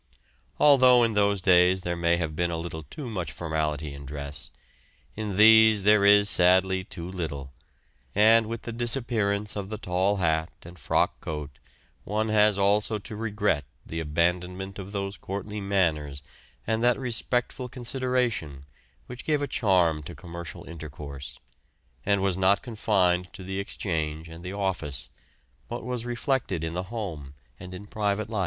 Although 0.59 1.03
in 1.03 1.13
those 1.13 1.43
days 1.43 1.81
there 1.81 1.95
may 1.95 2.17
have 2.17 2.35
been 2.35 2.49
a 2.49 2.57
little 2.57 2.81
too 2.89 3.07
much 3.07 3.31
formality 3.31 3.93
in 3.93 4.03
dress, 4.03 4.49
in 5.15 5.37
these 5.37 5.83
there 5.83 6.03
is 6.03 6.27
sadly 6.27 6.83
too 6.83 7.07
little, 7.07 7.53
and 8.15 8.47
with 8.47 8.63
the 8.63 8.71
disappearance 8.71 9.55
of 9.55 9.69
the 9.69 9.77
tall 9.77 10.15
hat 10.17 10.49
and 10.63 10.79
frock 10.79 11.19
coat 11.21 11.51
one 12.03 12.29
has 12.29 12.57
also 12.57 12.97
to 12.97 13.15
regret 13.15 13.63
the 13.85 13.99
abandonment 13.99 14.79
of 14.79 14.91
those 14.91 15.17
courtly 15.17 15.61
manners 15.61 16.23
and 16.65 16.83
that 16.83 16.97
respectful 16.97 17.69
consideration 17.69 18.65
which 19.05 19.23
gave 19.23 19.43
a 19.43 19.47
charm 19.47 20.01
to 20.01 20.15
commercial 20.15 20.63
intercourse, 20.63 21.37
and 22.03 22.23
was 22.23 22.35
not 22.35 22.63
confined 22.63 23.31
to 23.33 23.43
the 23.43 23.59
Exchange 23.59 24.27
and 24.29 24.43
the 24.43 24.51
office, 24.51 25.11
but 25.69 25.85
was 25.85 26.05
reflected 26.07 26.63
in 26.63 26.73
the 26.73 26.83
home 26.89 27.35
and 27.59 27.75
in 27.75 27.85
private 27.85 28.31
life. 28.31 28.39